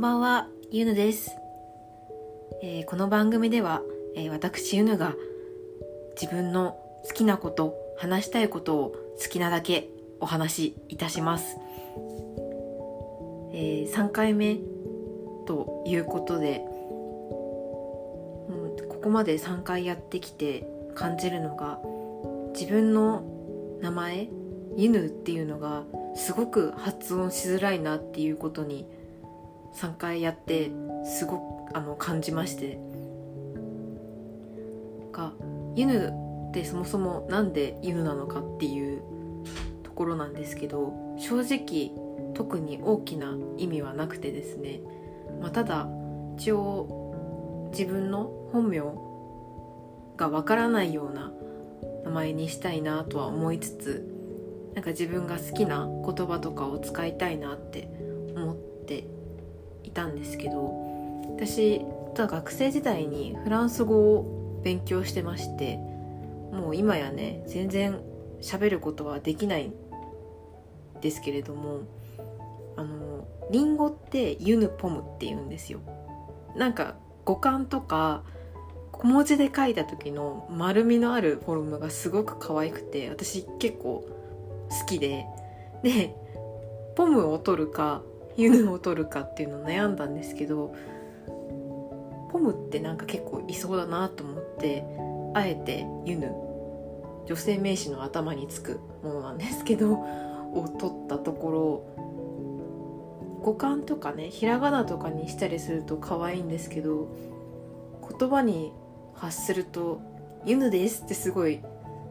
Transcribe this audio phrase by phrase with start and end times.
[0.00, 1.36] んばんは、ゆぬです、
[2.62, 3.82] えー、この番組では、
[4.16, 5.14] えー、私ゆぬが
[6.18, 11.58] 自分の好きなこと、話したいことを好きなだけお話しいたします。
[13.52, 14.56] えー、3回目
[15.44, 16.64] ということで、
[18.48, 21.78] うん、ここまで3回やってきて感じるのが
[22.58, 23.22] 自分の
[23.82, 24.30] 名前
[24.78, 25.82] ユヌっていうのが
[26.16, 28.86] すごく発音しづらいなっていうことに
[29.74, 30.70] 3回やって
[31.04, 32.78] すごくあの感じまして。
[35.12, 35.32] が
[35.74, 36.12] ユヌ
[36.50, 39.02] ってそもそも何で犬なのかっていう
[39.82, 41.92] ところなんですけど正直
[42.34, 44.80] 特に大きな意味はなくてですね、
[45.40, 45.88] まあ、ただ
[46.36, 48.80] 一応自分の本名
[50.16, 51.32] がわからないような
[52.04, 54.06] 名前にしたいなとは思いつつ
[54.74, 57.88] なんか自分が好きな言葉とかを使いたいなって
[59.90, 60.72] いたんですけど
[61.36, 61.82] 私
[62.16, 65.76] は学生時代にフランス語を勉強してまして
[66.52, 68.00] もう今やね全然
[68.40, 69.74] 喋ることはできないん
[71.00, 71.80] ですけれども
[72.76, 75.80] あのリンゴってユヌポムって言うんですよ。
[76.56, 78.22] なんか五感とか
[78.92, 84.04] 小文字で書いた時の丸みのあるフォルムがすごく可愛くて私結構
[84.68, 85.26] 好きで。
[85.82, 86.14] で
[86.96, 88.02] ポムを取るか
[88.36, 90.74] ユヌを取るかっていうのを悩んだんですけど
[92.30, 94.84] ポムってなんか結構いそうだなと思って
[95.34, 96.32] あえてユヌ
[97.26, 102.00] 女性名詞の頭につくものなんですけどを取ったところ
[103.42, 107.08] 五感とかねひらがなとかにしたりすると可愛いんですけど
[108.18, 108.72] 言葉に
[109.14, 110.00] 発すると
[110.44, 111.60] 「ユヌです」ってすごい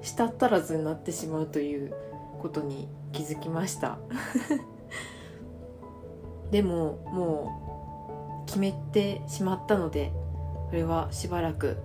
[0.00, 1.94] 舌足らずになってしまうという
[2.40, 3.98] ことに気づきました。
[6.52, 10.12] でももう決めてしまったので
[10.68, 11.78] これはしばらく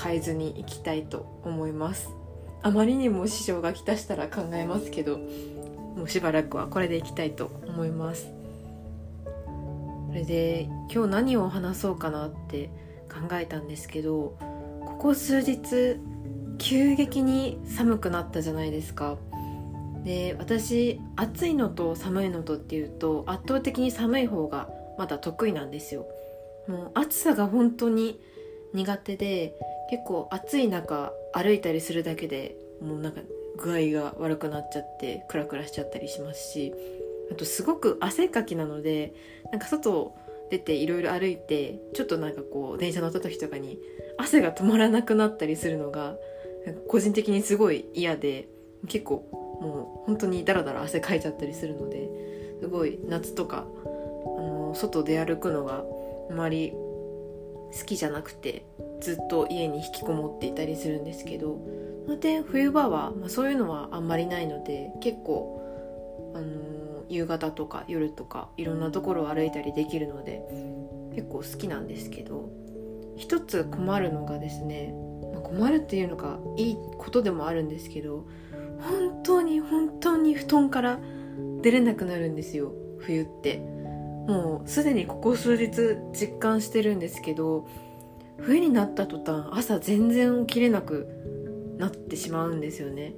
[0.00, 2.08] 変えずにいきたいと思います。
[2.62, 8.32] あまりにも師匠が来たしたら考えますけどもうしばらくはこれでいきたいと思います。
[10.08, 12.70] それで今日何を話そうかなって
[13.12, 15.98] 考えたんですけどここ数日
[16.58, 19.18] 急激に寒くなったじゃないですか。
[20.04, 26.06] で私暑いのと寒いのとっていうと圧倒的に寒い方がまだ得意なんですよ。
[26.68, 28.20] もう暑さが本当に
[28.72, 29.54] 苦手で
[29.90, 33.20] 結構暑い中歩いたりするだけでもうなんか
[33.56, 36.72] 具合が悪くなっちゃってクラクラしちゃったりしますし
[37.30, 39.14] あとすごく汗かきなので
[39.52, 40.14] なんか外
[40.50, 43.78] 出ていろいろ歩いてちょっとなんかこう電車乗った時とかに
[44.18, 46.16] 汗が止まらなくなったりするのが
[46.88, 48.48] 個人的にすごい嫌で
[48.88, 52.08] 結構もう本当にダラダラ汗かいちゃったりするので
[52.60, 55.84] すごい夏とかあの外出歩くのが
[56.30, 58.64] あまり好きじゃなくて
[59.00, 61.58] ずっと家に引きこもっていたりするんですけど
[62.20, 70.42] で冬場は、まあ、そういうのはあんまりないので結構、あの、夕方とか夜とかいろんなところを歩いたりできるので
[71.14, 72.50] 結構好きなんですけど
[73.16, 74.94] 一つ困るのがですね、
[75.32, 78.26] まあ、困るっていうのがいいことでもあるんですけど
[78.80, 79.33] 本当
[79.70, 80.98] 本当に布団から
[81.62, 82.72] 出れなくなるんですよ。
[82.98, 83.58] 冬って。
[84.26, 87.68] もうすでにここ数日実感してるんですけど
[88.38, 91.06] 冬になった途端朝全然起きれなく
[91.76, 93.14] なってしまうんですよね。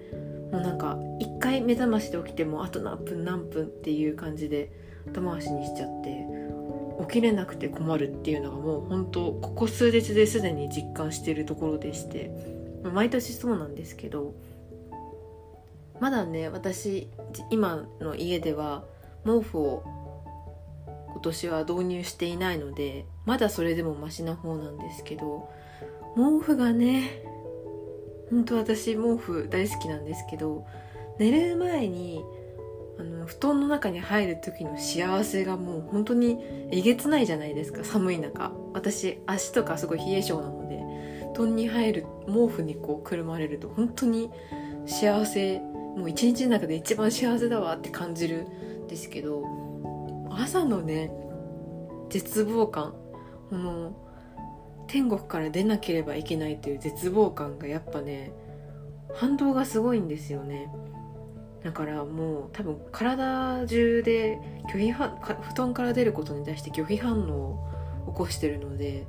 [0.51, 4.71] もうなんか一回目覚ましで起きてもあと何分何分っていう感じで
[5.07, 6.27] 後回しにしちゃって
[7.03, 12.31] 起きれなくて困るっていうのがもう本当ここ数日ですでに実感してるところでして。
[12.93, 14.35] 毎年そうなんですけど
[16.01, 17.09] まだね私
[17.51, 18.85] 今の家では
[19.25, 19.83] 毛布を
[21.13, 25.49] 今年は導入していないのでまだそれでもマシな方なんですけど
[26.15, 27.25] 毛布がね
[28.31, 30.67] 本当私毛布大好きなんですけど
[31.19, 32.23] 寝る前に
[32.99, 36.39] あの布団の中に入る時の幸せがもう本当に
[36.71, 38.53] えげつないじゃないですか寒い中。
[38.73, 40.83] 私足とかすごい冷え性なので
[41.35, 44.31] 布団に入る毛布にこうくるまれると本当に
[44.87, 45.61] 幸せ
[45.97, 48.47] もう一日の中で一番幸せだわって感じる
[48.85, 49.43] んですけど
[50.31, 51.11] 朝のね
[52.11, 52.95] 絶望感
[53.51, 53.97] この
[54.87, 58.33] 天国から出なければいけないという絶望感がやっぱね
[59.15, 60.71] 反動がすごいんですよね。
[61.65, 64.39] だからもう多分体中で
[64.73, 67.35] 拒否反布団から出ることに対して拒否反応
[68.07, 69.07] を起こしてるので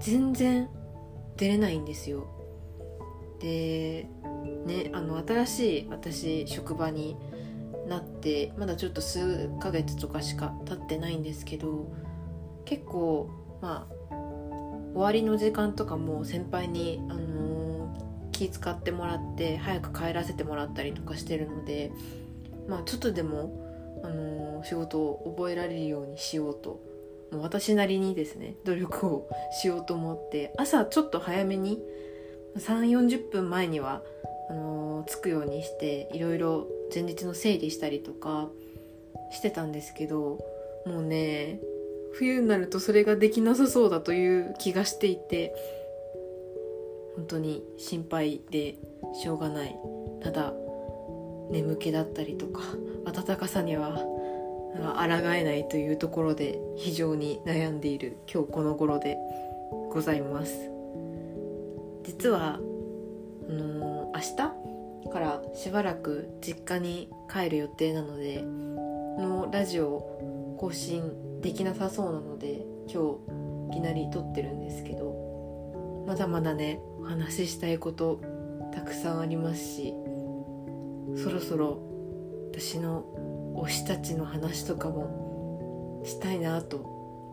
[0.00, 0.68] 全然
[1.36, 2.26] 出れないんですよ。
[3.38, 4.10] で
[4.66, 7.16] ねあの新しい私職場に
[7.88, 11.92] なってまだちょっと数ヶ月とかしか経ってないんですけど
[12.64, 13.28] 結構
[13.60, 14.14] まあ
[14.94, 21.92] 終わりの時間とかも先輩に、あのー、気使ってもらって早く帰らせてもらったりとかしてるので
[22.68, 26.80] まあちょっとでも、あのー、仕事を覚えられるようにしようと
[27.32, 29.28] もう私なりにですね努力を
[29.60, 31.80] しようと思って朝ちょっと早めに
[32.56, 34.02] 3 4 0分前には
[34.50, 38.48] あの着くようにしていろいろ前日の整理したりとか
[39.30, 40.38] してたんですけど
[40.86, 41.60] もうね
[42.14, 45.54] 冬になるとそれができなさそうだという気がしていて
[47.14, 48.74] 本当に心配で
[49.14, 49.76] しょうがない。
[50.22, 50.52] ただ
[51.50, 52.62] 眠気だったりとか
[53.04, 54.04] 暖かさには
[54.74, 59.16] 抗えないというところで非常に悩んでいる今日この頃で
[59.92, 60.70] ございます。
[62.04, 62.58] 実は
[63.48, 63.89] あのー
[64.20, 73.18] 明日からしばらく実家に帰る予定なのでのラジオ更新できなさそうなので今
[73.70, 78.20] 日いきなり撮ってるんですけどまだまだねお話ししたいこと
[78.74, 79.94] たくさんありますし
[81.16, 81.78] そろそろ
[82.52, 83.06] 私の
[83.64, 86.76] 推したちの話とかもしたいなと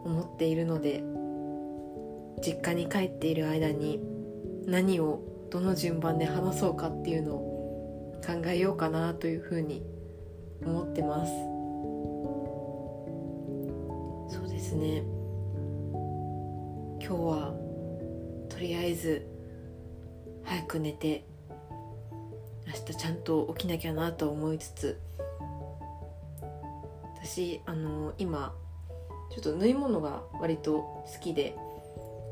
[0.05, 1.03] 思っているので
[2.41, 3.99] 実家に帰っている間に
[4.65, 9.83] 何をどの順番で話そうかっていうのを考えようかなというふうに
[10.65, 11.31] 思ってます。
[14.35, 15.03] そうですね。
[16.99, 17.53] 今日は
[18.49, 19.25] とりあえず
[20.43, 21.25] 早く寝て
[22.65, 24.99] 明日ちゃんと起きなきゃなと思いつつ
[27.15, 28.53] 私あの今
[29.31, 31.55] ちょっと縫い物が割と好きで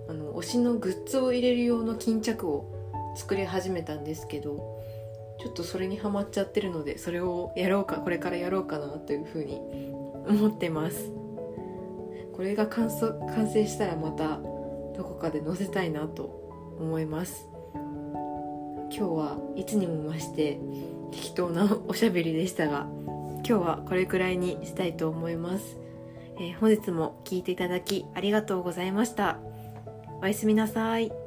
[0.10, 2.75] あの推しのグッズを入れる用の巾着を
[3.16, 4.84] 作り始めたんですけど
[5.40, 9.60] ちょっとそれにハマっちゃってるのでそれをやろうかこれからやろうかなというふうに
[10.28, 11.12] 思ってます。
[12.34, 14.40] これが完完成したらまた
[14.98, 17.48] どこかで載せたいなと思います。
[18.96, 20.60] 今日はいつにも増して
[21.12, 22.88] 適当なおしゃべりでしたが
[23.38, 25.78] 今日はこれくらいにしたいと思います、
[26.38, 29.40] えー、本日も聴いていただきありがとうございました。
[30.22, 31.25] おやすみなさい。